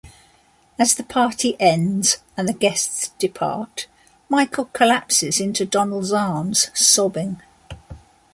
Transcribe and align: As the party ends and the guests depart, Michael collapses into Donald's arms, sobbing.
As 0.79 0.95
the 0.95 1.03
party 1.03 1.55
ends 1.59 2.17
and 2.35 2.49
the 2.49 2.53
guests 2.53 3.11
depart, 3.19 3.85
Michael 4.29 4.65
collapses 4.65 5.39
into 5.39 5.63
Donald's 5.63 6.11
arms, 6.11 6.71
sobbing. 6.73 7.39